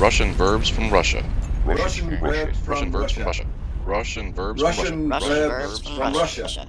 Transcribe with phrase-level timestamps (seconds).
[0.00, 1.24] Russian verbs from Russia.
[1.66, 3.24] Russian verbs from Russian verbs from Russia.
[3.24, 3.46] Russia.
[3.84, 5.48] Russian verbs Russian from Russia.
[5.48, 6.68] verbs from Russia.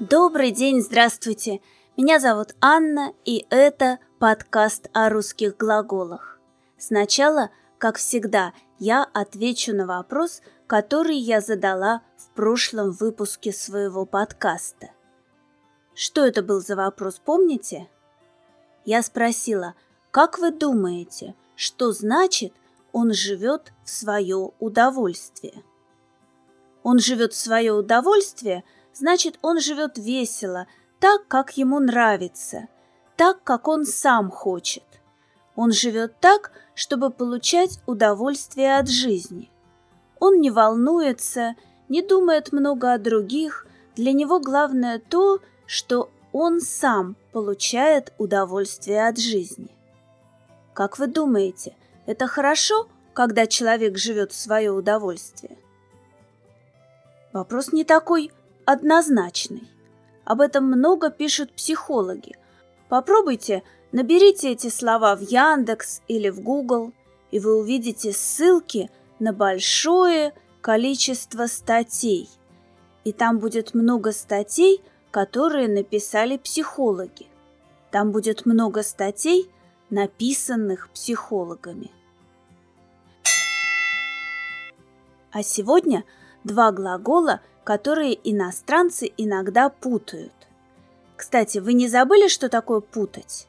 [0.00, 1.60] Добрый день, здравствуйте.
[1.96, 6.40] Меня зовут Анна, и это подкаст о русских глаголах.
[6.78, 14.90] Сначала, как всегда, я отвечу на вопрос, который я задала в прошлом выпуске своего подкаста.
[15.94, 17.88] Что это был за вопрос, помните?
[18.84, 19.76] Я спросила,
[20.14, 22.52] как вы думаете, что значит
[22.92, 25.64] он живет в свое удовольствие?
[26.84, 30.68] Он живет в свое удовольствие, значит, он живет весело,
[31.00, 32.68] так, как ему нравится,
[33.16, 34.84] так, как он сам хочет.
[35.56, 39.50] Он живет так, чтобы получать удовольствие от жизни.
[40.20, 41.56] Он не волнуется,
[41.88, 49.18] не думает много о других, для него главное то, что он сам получает удовольствие от
[49.18, 49.74] жизни.
[50.74, 55.56] Как вы думаете, это хорошо, когда человек живет в свое удовольствие?
[57.32, 58.32] Вопрос не такой
[58.64, 59.68] однозначный.
[60.24, 62.36] Об этом много пишут психологи.
[62.88, 66.92] Попробуйте, наберите эти слова в Яндекс или в Google,
[67.30, 72.28] и вы увидите ссылки на большое количество статей.
[73.04, 77.26] И там будет много статей, которые написали психологи.
[77.92, 79.50] Там будет много статей,
[79.94, 81.92] написанных психологами.
[85.30, 86.04] А сегодня
[86.42, 90.32] два глагола, которые иностранцы иногда путают.
[91.14, 93.46] Кстати, вы не забыли, что такое путать?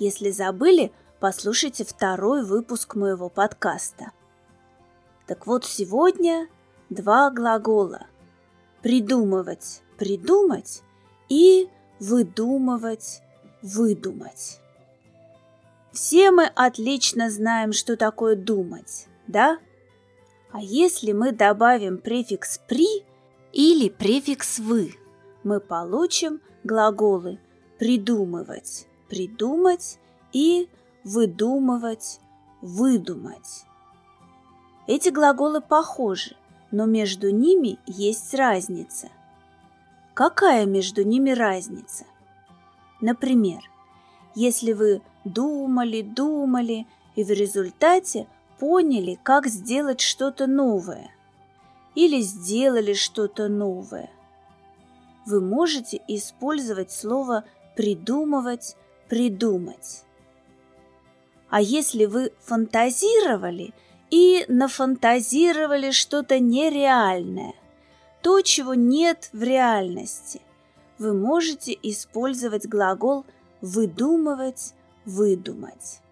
[0.00, 4.10] Если забыли, послушайте второй выпуск моего подкаста.
[5.28, 6.48] Так вот, сегодня
[6.90, 8.06] два глагола.
[8.82, 10.82] Придумывать– придумать
[11.28, 11.68] и
[12.00, 13.22] выдумывать–
[13.62, 14.60] выдумать.
[15.94, 19.58] Все мы отлично знаем, что такое думать, да?
[20.50, 23.04] А если мы добавим префикс «при»
[23.52, 24.96] или префикс «вы»,
[25.44, 27.38] мы получим глаголы
[27.78, 30.00] «придумывать», «придумать»
[30.32, 30.68] и
[31.04, 32.18] «выдумывать»,
[32.60, 33.64] «выдумать».
[34.88, 36.36] Эти глаголы похожи,
[36.72, 39.10] но между ними есть разница.
[40.12, 42.04] Какая между ними разница?
[43.00, 43.60] Например,
[44.34, 46.86] если вы думали, думали
[47.16, 48.26] и в результате
[48.58, 51.10] поняли, как сделать что-то новое
[51.94, 54.10] или сделали что-то новое.
[55.26, 57.44] Вы можете использовать слово
[57.76, 58.76] «придумывать»,
[59.08, 60.04] «придумать».
[61.48, 63.72] А если вы фантазировали
[64.10, 67.54] и нафантазировали что-то нереальное,
[68.22, 70.40] то, чего нет в реальности,
[70.98, 73.24] вы можете использовать глагол
[73.64, 74.74] «выдумывать»,
[75.06, 76.02] «выдумать».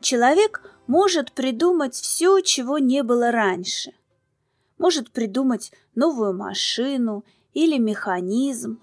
[0.00, 3.92] Человек может придумать все, чего не было раньше.
[4.78, 8.80] Может придумать новую машину или механизм.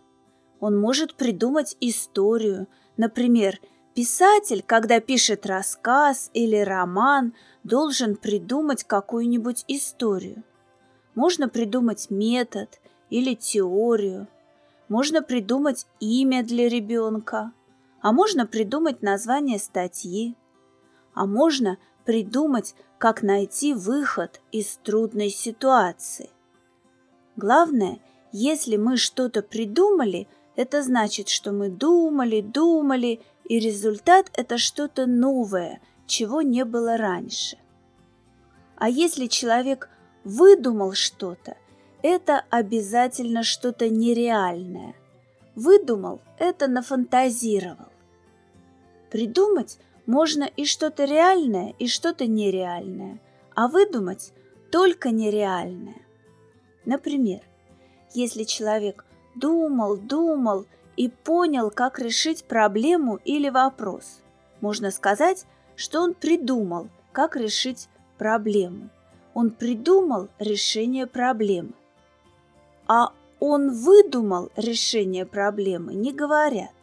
[0.60, 2.68] Он может придумать историю.
[2.96, 3.60] Например,
[3.96, 10.44] писатель, когда пишет рассказ или роман, должен придумать какую-нибудь историю.
[11.16, 14.28] Можно придумать метод или теорию.
[14.92, 17.54] Можно придумать имя для ребенка.
[18.02, 20.36] А можно придумать название статьи
[21.14, 26.30] а можно придумать, как найти выход из трудной ситуации.
[27.36, 28.00] Главное,
[28.32, 35.82] если мы что-то придумали, это значит, что мы думали, думали, и результат– это что-то новое,
[36.06, 37.58] чего не было раньше.
[38.76, 39.90] А если человек
[40.24, 41.58] выдумал что-то,
[42.04, 44.96] это обязательно что-то нереальное.
[45.56, 47.90] Выдумал– это нафантазировал.
[49.10, 53.20] Придумать– можно и что-то реальное, и что-то нереальное,
[53.56, 54.34] а выдумать
[54.72, 56.02] только нереальное.
[56.86, 57.42] Например,
[58.14, 60.66] если человек думал, думал
[60.98, 64.22] и понял, как решить проблему или вопрос,
[64.60, 65.46] можно сказать,
[65.76, 67.88] что он придумал, как решить
[68.18, 68.90] проблему.
[69.34, 71.74] Он придумал решение проблемы.
[72.94, 76.74] А он выдумал решение проблемы, не говорят.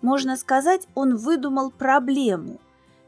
[0.00, 2.58] Можно сказать, он выдумал проблему.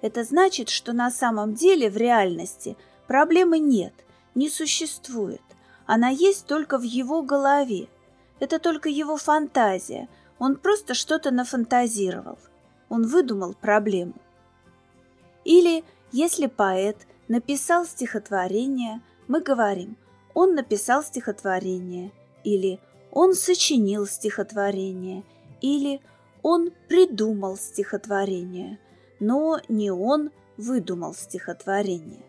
[0.02, 2.76] Это значит, что на самом деле в реальности
[3.06, 3.94] проблемы нет,
[4.34, 5.40] не существует.
[5.86, 7.88] Она есть только в его голове.
[8.40, 10.06] Это только его фантазия.
[10.38, 12.36] Он просто что-то нафантазировал.
[12.90, 14.16] Он выдумал проблему.
[15.46, 15.82] Или
[16.12, 19.96] если поэт написал стихотворение, мы говорим
[20.34, 22.12] «он написал стихотворение»
[22.44, 22.80] или
[23.10, 25.24] «он сочинил стихотворение»
[25.60, 26.00] или
[26.42, 28.78] «он придумал стихотворение».
[29.20, 32.24] но не он выдумал стихотворение.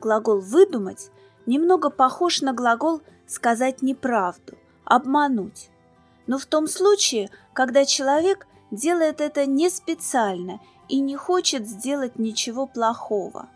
[0.00, 1.10] Глагол «выдумать»
[1.46, 5.70] немного похож на глагол «сказать неправду», «обмануть».
[6.26, 12.66] Но в том случае, когда человек делает это не специально и не хочет сделать ничего
[12.66, 13.48] плохого.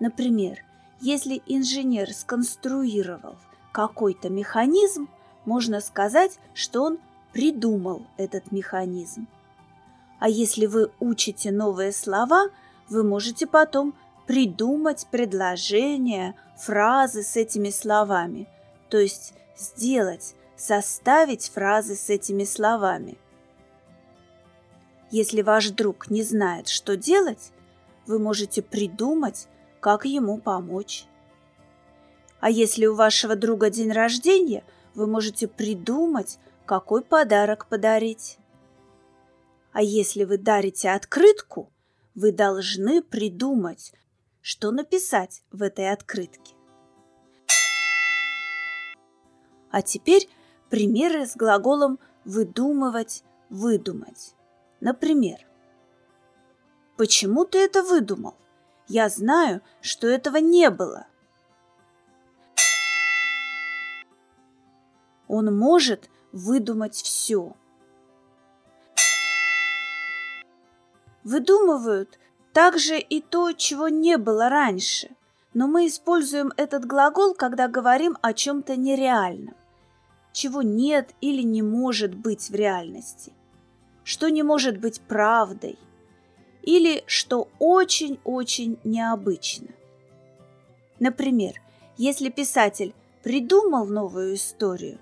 [0.00, 0.58] Например,
[1.00, 3.36] если инженер сконструировал
[3.76, 5.06] какой-то механизм,
[5.44, 6.98] можно сказать, что он
[7.34, 9.28] придумал этот механизм.
[10.18, 12.48] А если вы учите новые слова,
[12.88, 13.94] вы можете потом
[14.26, 18.48] придумать предложения, фразы с этими словами,
[18.88, 23.18] то есть сделать, составить фразы с этими словами.
[25.10, 27.52] Если ваш друг не знает, что делать,
[28.06, 29.48] вы можете придумать,
[29.80, 31.04] как ему помочь.
[32.40, 38.38] А если у вашего друга день рождения, вы можете придумать, какой подарок подарить.
[39.72, 41.70] А если вы дарите открытку,
[42.14, 43.92] вы должны придумать,
[44.40, 46.54] что написать в этой открытке.
[49.70, 50.28] А теперь
[50.70, 54.34] примеры с глаголом «выдумывать», «выдумать».
[54.80, 55.38] Например,
[56.96, 58.34] «Почему ты это выдумал?
[58.88, 61.06] Я знаю, что этого не было».
[65.28, 67.54] Он может выдумать все.
[71.24, 72.18] Выдумывают
[72.52, 75.10] также и то, чего не было раньше,
[75.54, 79.56] но мы используем этот глагол, когда говорим о чем-то нереальном,
[80.32, 83.32] чего нет или не может быть в реальности,
[84.04, 85.78] что не может быть правдой,
[86.62, 89.68] или что очень-очень необычно.
[91.00, 91.60] Например,
[91.96, 94.98] если писатель придумал новую историю,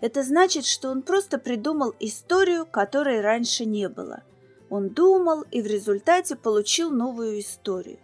[0.00, 4.22] это значит, что он просто придумал историю, которой раньше не было–
[4.68, 7.98] он думал и в результате получил новую историю.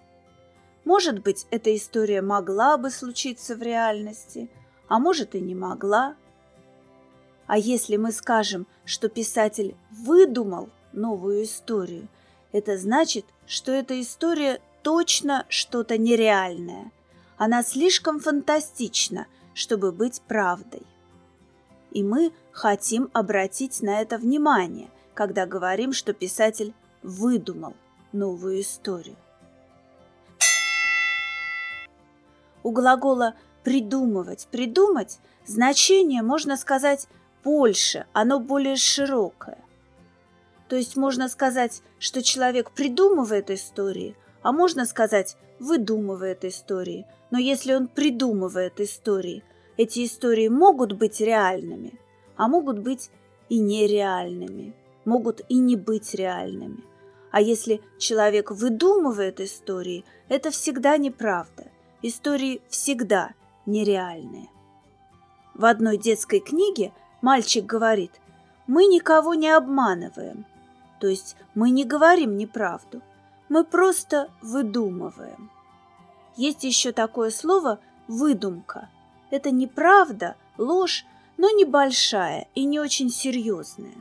[0.84, 4.48] Может быть, эта история могла бы случиться в реальности,
[4.88, 6.16] а может и не могла.
[7.46, 12.08] А если мы скажем, что писатель выдумал новую историю,
[12.52, 16.92] это значит, что эта история точно что-то нереальное.
[17.36, 20.82] Она слишком фантастична, чтобы быть правдой.
[21.92, 26.72] И мы хотим обратить на это внимание– когда говорим, что писатель
[27.02, 27.74] выдумал
[28.12, 29.16] новую историю.
[32.62, 33.34] У глагола
[33.64, 37.08] «придумывать», «придумать» значение, можно сказать,
[37.42, 39.58] больше, оно более широкое.
[40.68, 47.04] То есть можно сказать, что человек придумывает истории, а можно сказать, выдумывает истории.
[47.30, 49.42] Но если он придумывает истории,
[49.76, 51.92] эти истории могут быть реальными,
[52.36, 53.10] а могут быть
[53.48, 54.74] и нереальными
[55.04, 56.84] могут и не быть реальными.
[57.30, 61.64] А если человек выдумывает истории, это всегда неправда.
[62.02, 63.30] Истории всегда
[63.66, 64.48] нереальные.
[65.54, 68.12] В одной детской книге мальчик говорит,
[68.66, 70.44] мы никого не обманываем.
[71.00, 73.02] То есть мы не говорим неправду,
[73.48, 75.50] мы просто выдумываем.
[76.36, 78.88] Есть еще такое слово «выдумка».
[79.32, 81.06] Это неправда, ложь,
[81.38, 83.94] но небольшая и не очень серьезная.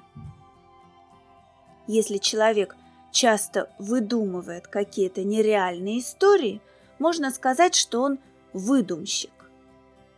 [1.87, 2.75] Если человек
[3.13, 6.61] часто выдумывает какие-то нереальные истории,
[6.99, 8.19] можно сказать, что он
[8.51, 9.31] выдумщик.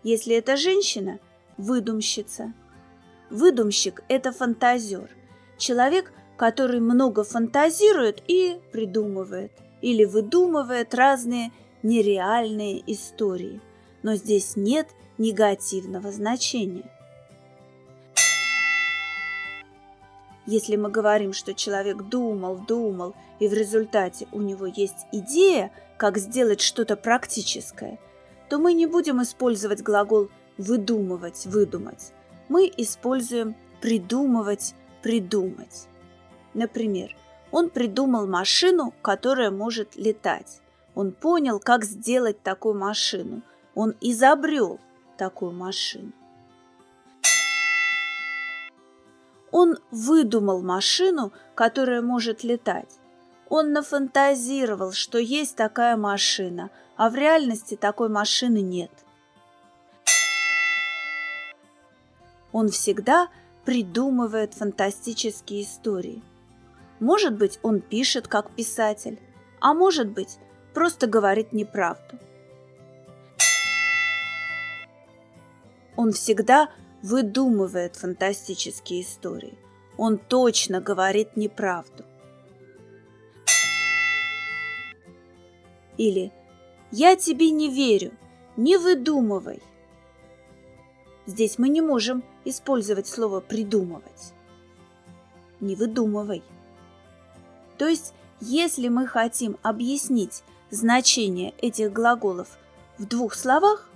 [0.01, 1.19] Если это женщина–
[1.57, 2.51] выдумщица.
[3.29, 5.09] Выдумщик– это фантазер,
[5.59, 9.51] человек, который много фантазирует и придумывает,
[9.83, 11.51] или выдумывает разные
[11.83, 13.61] нереальные истории.
[14.01, 16.89] Но здесь нет негативного значения.
[20.45, 26.17] Если мы говорим, что человек думал, думал, и в результате у него есть идея, как
[26.17, 27.97] сделать что-то практическое,
[28.49, 32.11] то мы не будем использовать глагол «выдумывать», «выдумать».
[32.49, 35.87] Мы используем «придумывать», «придумать».
[36.53, 37.15] Например,
[37.51, 40.61] он придумал машину, которая может летать.
[40.93, 43.41] Он понял, как сделать такую машину.
[43.75, 44.79] Он изобрел
[45.17, 46.11] такую машину.
[49.51, 52.99] Он выдумал машину, которая может летать.
[53.49, 58.91] Он нафантазировал, что есть такая машина, а в реальности такой машины нет.
[62.51, 63.29] Он всегда
[63.63, 66.23] придумывает фантастические истории.
[66.99, 69.19] Может быть, он пишет как писатель,
[69.59, 70.39] а может быть,
[70.73, 72.17] просто говорит неправду.
[75.95, 76.69] Он всегда
[77.01, 79.57] выдумывает фантастические истории.
[79.97, 82.03] Он точно говорит неправду.
[85.97, 86.31] Или
[86.91, 88.11] «Я тебе не верю,
[88.57, 89.61] не выдумывай».
[91.25, 94.33] Здесь мы не можем использовать слово «придумывать».
[95.59, 96.43] Не выдумывай.
[97.77, 102.57] То есть, если мы хотим объяснить значение этих глаголов
[102.97, 103.89] в двух словах,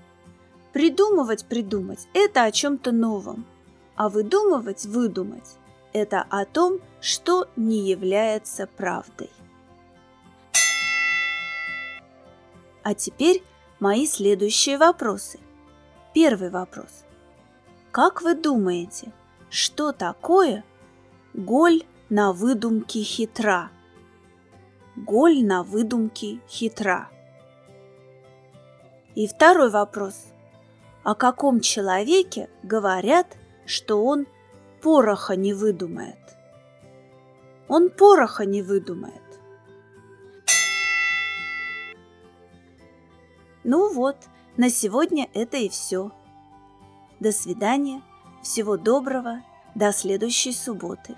[0.77, 3.47] придумывать придумать– это о чем-то новом,
[3.95, 5.57] а выдумывать выдумать–
[5.91, 9.31] это о том, что не является правдой.
[12.83, 13.41] А теперь
[13.79, 15.39] мои следующие вопросы.
[16.13, 17.05] Первый вопрос.
[17.89, 19.11] Как вы думаете,
[19.49, 20.63] что такое
[21.33, 23.71] голь на выдумке хитра?
[24.95, 27.09] Голь на выдумке хитра.
[29.15, 30.27] И второй вопрос.
[31.07, 34.27] О каком человеке говорят, что он
[34.81, 36.19] пороха не выдумает?
[37.69, 39.23] Он пороха не выдумает.
[43.63, 44.17] Ну вот,
[44.57, 46.11] на сегодня это и все.
[47.21, 48.01] До свидания,
[48.43, 49.43] всего доброго,
[49.75, 51.15] до следующей субботы.